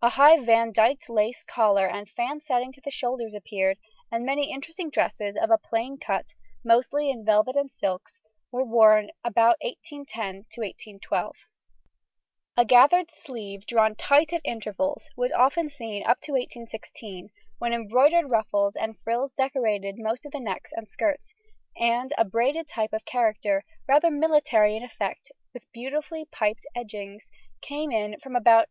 A 0.00 0.10
high 0.10 0.36
Vandyked 0.36 1.08
lace 1.08 1.42
collar 1.42 1.88
and 1.88 2.08
fan 2.08 2.40
setting 2.40 2.70
to 2.74 2.80
the 2.80 2.90
shoulders 2.92 3.34
appeared, 3.34 3.78
and 4.12 4.24
many 4.24 4.48
interesting 4.52 4.90
dresses 4.90 5.36
of 5.36 5.50
a 5.50 5.58
plain 5.58 5.98
cut, 5.98 6.26
mostly 6.64 7.10
in 7.10 7.24
velvet 7.24 7.56
and 7.56 7.68
silks, 7.68 8.20
were 8.52 8.62
worn 8.62 9.10
about 9.24 9.56
1810 9.60 11.00
12. 11.00 11.34
A 12.56 12.64
gathered 12.64 13.10
sleeve 13.10 13.66
drawn 13.66 13.96
tight 13.96 14.32
at 14.32 14.40
intervals 14.44 15.08
was 15.16 15.32
often 15.32 15.68
seen 15.68 16.06
up 16.06 16.20
to 16.20 16.30
1816, 16.34 17.30
when 17.58 17.72
embroidered 17.72 18.30
ruffles 18.30 18.76
and 18.76 19.00
frills 19.00 19.32
decorated 19.32 19.96
most 19.98 20.24
of 20.24 20.30
the 20.30 20.38
necks 20.38 20.70
and 20.76 20.86
skirts, 20.88 21.34
and 21.76 22.12
a 22.16 22.24
braided 22.24 22.68
type 22.68 22.92
of 22.92 23.04
character, 23.04 23.64
rather 23.88 24.12
military 24.12 24.76
in 24.76 24.84
effect 24.84 25.32
with 25.52 25.66
beautifully 25.72 26.24
piped 26.30 26.64
edgings, 26.76 27.32
came 27.62 27.90
in 27.90 28.14
from 28.20 28.36
about 28.36 28.70